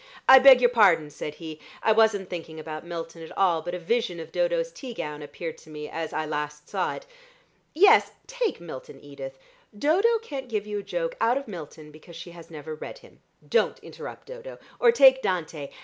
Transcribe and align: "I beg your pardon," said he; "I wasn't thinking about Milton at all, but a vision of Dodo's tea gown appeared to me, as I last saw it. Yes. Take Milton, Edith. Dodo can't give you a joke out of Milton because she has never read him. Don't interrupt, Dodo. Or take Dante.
"I 0.27 0.39
beg 0.39 0.61
your 0.61 0.69
pardon," 0.71 1.11
said 1.11 1.35
he; 1.35 1.59
"I 1.83 1.91
wasn't 1.91 2.27
thinking 2.27 2.59
about 2.59 2.83
Milton 2.83 3.21
at 3.21 3.37
all, 3.37 3.61
but 3.61 3.75
a 3.75 3.77
vision 3.77 4.19
of 4.19 4.31
Dodo's 4.31 4.71
tea 4.71 4.95
gown 4.95 5.21
appeared 5.21 5.59
to 5.59 5.69
me, 5.69 5.87
as 5.87 6.11
I 6.11 6.25
last 6.25 6.67
saw 6.67 6.95
it. 6.95 7.05
Yes. 7.75 8.11
Take 8.25 8.59
Milton, 8.59 8.99
Edith. 8.99 9.37
Dodo 9.77 10.17
can't 10.17 10.49
give 10.49 10.65
you 10.65 10.79
a 10.79 10.83
joke 10.83 11.15
out 11.21 11.37
of 11.37 11.47
Milton 11.47 11.91
because 11.91 12.15
she 12.15 12.31
has 12.31 12.49
never 12.49 12.73
read 12.73 12.97
him. 12.97 13.19
Don't 13.47 13.77
interrupt, 13.83 14.25
Dodo. 14.25 14.57
Or 14.79 14.91
take 14.91 15.21
Dante. 15.21 15.69